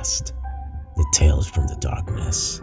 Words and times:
Podcast, 0.00 0.32
the 0.96 1.04
tales 1.12 1.46
from 1.46 1.66
the 1.66 1.76
darkness, 1.76 2.62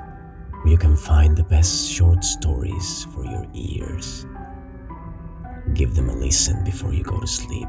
where 0.62 0.72
you 0.72 0.78
can 0.78 0.96
find 0.96 1.38
the 1.38 1.44
best 1.44 1.90
short 1.90 2.24
stories 2.24 3.06
for 3.14 3.24
your 3.26 3.46
ears. 3.54 4.26
Give 5.74 5.94
them 5.94 6.10
a 6.10 6.16
listen 6.16 6.64
before 6.64 6.94
you 6.94 7.04
go 7.04 7.20
to 7.20 7.28
sleep. 7.28 7.68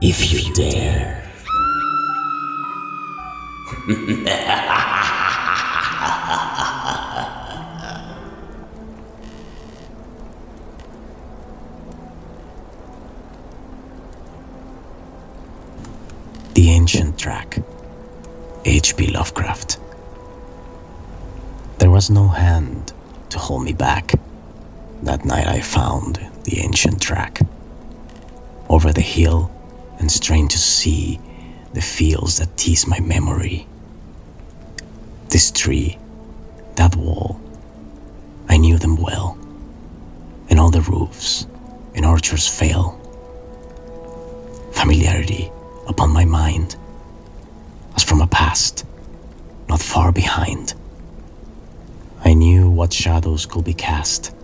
If 0.00 0.32
you, 0.32 0.54
dare. 0.54 1.22
the 16.54 16.70
Ancient 16.70 17.18
Track. 17.18 17.58
H.P. 18.68 19.06
Lovecraft. 19.12 19.78
There 21.78 21.88
was 21.88 22.10
no 22.10 22.26
hand 22.26 22.92
to 23.30 23.38
hold 23.38 23.62
me 23.62 23.72
back. 23.72 24.12
That 25.04 25.24
night 25.24 25.46
I 25.46 25.60
found 25.60 26.18
the 26.42 26.58
ancient 26.58 27.00
track. 27.00 27.38
Over 28.68 28.92
the 28.92 29.02
hill 29.02 29.52
and 30.00 30.10
strained 30.10 30.50
to 30.50 30.58
see 30.58 31.20
the 31.74 31.80
fields 31.80 32.38
that 32.38 32.56
tease 32.56 32.88
my 32.88 32.98
memory. 32.98 33.68
This 35.28 35.52
tree, 35.52 35.96
that 36.74 36.96
wall, 36.96 37.40
I 38.48 38.56
knew 38.56 38.78
them 38.78 38.96
well, 38.96 39.38
and 40.50 40.58
all 40.58 40.70
the 40.70 40.80
roofs 40.80 41.46
and 41.94 42.04
orchards 42.04 42.48
fail. 42.48 43.00
Familiarity 44.72 45.52
upon 45.86 46.10
my 46.10 46.24
mind 46.24 46.74
as 47.96 48.04
from 48.04 48.20
a 48.20 48.26
past 48.26 48.84
not 49.68 49.80
far 49.80 50.12
behind. 50.12 50.74
I 52.24 52.34
knew 52.34 52.70
what 52.70 52.92
shadows 52.92 53.46
could 53.46 53.64
be 53.64 53.74
cast 53.74 54.34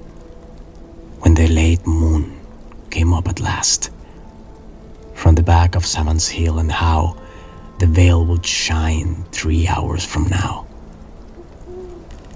when 1.20 1.34
the 1.34 1.46
late 1.46 1.86
moon 1.86 2.40
came 2.90 3.12
up 3.12 3.28
at 3.28 3.40
last 3.40 3.90
from 5.14 5.34
the 5.36 5.42
back 5.42 5.76
of 5.76 5.86
Zaman's 5.86 6.28
Hill 6.28 6.58
and 6.58 6.72
how 6.72 7.16
the 7.78 7.86
vale 7.86 8.24
would 8.26 8.44
shine 8.44 9.24
three 9.30 9.68
hours 9.68 10.04
from 10.04 10.26
now. 10.28 10.66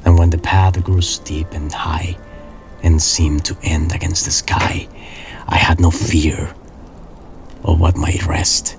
And 0.05 0.17
when 0.19 0.31
the 0.31 0.39
path 0.39 0.83
grew 0.85 1.01
steep 1.01 1.49
and 1.53 1.73
high 1.73 2.17
and 2.83 3.03
seemed 3.03 3.45
to 3.47 3.57
end 3.63 3.93
against 3.93 4.25
the 4.25 4.31
sky, 4.31 4.89
I 5.49 5.57
had 5.57 5.81
no 5.81 5.91
fear 5.91 6.55
of 7.65 7.81
what 7.81 7.97
might 7.97 8.25
rest 8.27 8.77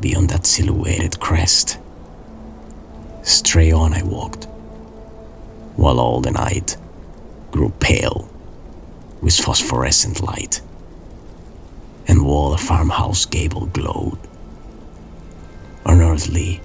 beyond 0.00 0.30
that 0.30 0.46
silhouetted 0.46 1.18
crest. 1.20 1.78
Stray 3.22 3.72
on 3.72 3.92
I 3.92 4.02
walked, 4.02 4.44
while 5.76 5.98
all 5.98 6.20
the 6.20 6.30
night 6.30 6.76
grew 7.50 7.70
pale 7.80 8.28
with 9.20 9.34
phosphorescent 9.34 10.22
light, 10.22 10.60
and 12.06 12.24
while 12.24 12.50
the 12.50 12.58
farmhouse 12.58 13.24
gable 13.24 13.66
glowed, 13.66 14.18
unearthly 15.84 16.60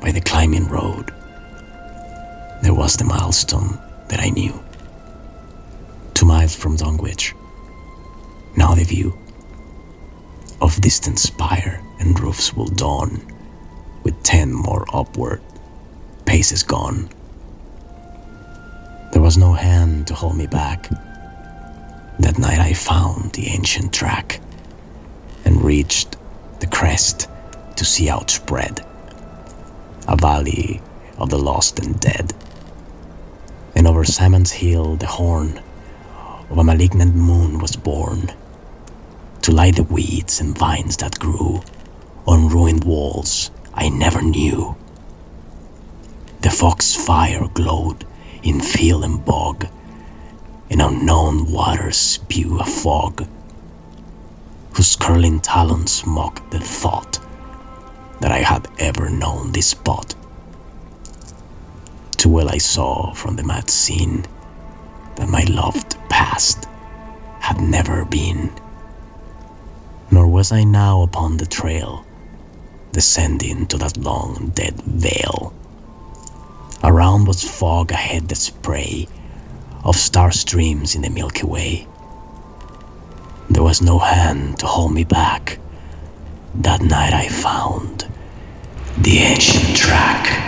by 0.00 0.12
the 0.12 0.20
climbing 0.20 0.68
road, 0.68 1.12
there 2.62 2.74
was 2.74 2.96
the 2.96 3.04
milestone 3.04 3.78
that 4.08 4.20
I 4.20 4.30
knew. 4.30 4.52
Two 6.14 6.26
miles 6.26 6.54
from 6.54 6.76
Dunwich, 6.76 7.34
now 8.56 8.74
the 8.74 8.84
view 8.84 9.16
of 10.60 10.80
distant 10.80 11.18
spire 11.18 11.82
and 12.00 12.18
roofs 12.18 12.54
will 12.54 12.66
dawn, 12.66 13.20
with 14.02 14.22
ten 14.22 14.52
more 14.52 14.84
upward 14.92 15.40
paces 16.24 16.62
gone. 16.62 17.08
There 19.12 19.22
was 19.22 19.38
no 19.38 19.52
hand 19.52 20.06
to 20.08 20.14
hold 20.14 20.36
me 20.36 20.46
back. 20.46 20.88
That 22.18 22.38
night 22.38 22.58
I 22.58 22.74
found 22.74 23.32
the 23.32 23.48
ancient 23.48 23.92
track 23.92 24.40
and 25.44 25.62
reached 25.62 26.16
the 26.60 26.66
crest 26.66 27.28
to 27.76 27.84
see 27.84 28.08
outspread 28.08 28.84
a 30.06 30.16
valley 30.16 30.80
of 31.16 31.30
the 31.30 31.38
lost 31.38 31.78
and 31.78 31.98
dead. 32.00 32.34
And 33.74 33.86
over 33.86 34.04
Zaman's 34.04 34.50
Hill 34.50 34.96
the 34.96 35.06
horn 35.06 35.60
of 36.50 36.58
a 36.58 36.64
malignant 36.64 37.14
moon 37.14 37.58
was 37.58 37.76
born 37.76 38.32
to 39.48 39.54
light 39.54 39.76
the 39.76 39.82
weeds 39.84 40.42
and 40.42 40.58
vines 40.58 40.98
that 40.98 41.18
grew 41.18 41.62
on 42.26 42.50
ruined 42.50 42.84
walls 42.84 43.50
I 43.72 43.88
never 43.88 44.20
knew. 44.20 44.76
The 46.42 46.50
fox 46.50 46.94
fire 46.94 47.48
glowed 47.54 48.06
in 48.42 48.60
field 48.60 49.04
and 49.04 49.24
bog, 49.24 49.66
and 50.68 50.82
unknown 50.82 51.50
waters 51.50 51.96
spew 51.96 52.60
a 52.60 52.64
fog, 52.66 53.26
whose 54.74 54.96
curling 54.96 55.40
talons 55.40 56.04
mock 56.04 56.50
the 56.50 56.60
thought 56.60 57.18
that 58.20 58.30
I 58.30 58.40
had 58.40 58.68
ever 58.78 59.08
known 59.08 59.52
this 59.52 59.68
spot. 59.68 60.14
Too 62.18 62.28
well 62.28 62.50
I 62.50 62.58
saw 62.58 63.14
from 63.14 63.36
the 63.36 63.44
mad 63.44 63.70
scene 63.70 64.26
that 65.16 65.30
my 65.30 65.44
loved 65.44 65.96
past 66.10 66.66
had 67.40 67.62
never 67.62 68.04
been 68.04 68.52
nor 70.10 70.26
was 70.26 70.52
I 70.52 70.64
now 70.64 71.02
upon 71.02 71.36
the 71.36 71.46
trail, 71.46 72.04
descending 72.92 73.66
to 73.66 73.78
that 73.78 73.96
long 73.96 74.52
dead 74.54 74.74
vale. 74.82 75.52
Around 76.82 77.26
was 77.26 77.42
fog 77.42 77.92
ahead 77.92 78.28
that 78.28 78.36
spray 78.36 79.08
of 79.84 79.96
star 79.96 80.30
streams 80.30 80.94
in 80.94 81.02
the 81.02 81.10
Milky 81.10 81.46
Way. 81.46 81.86
There 83.50 83.62
was 83.62 83.82
no 83.82 83.98
hand 83.98 84.58
to 84.60 84.66
hold 84.66 84.92
me 84.92 85.04
back. 85.04 85.58
That 86.54 86.82
night 86.82 87.12
I 87.12 87.28
found 87.28 88.06
the 88.98 89.18
ancient 89.18 89.76
track. 89.76 90.47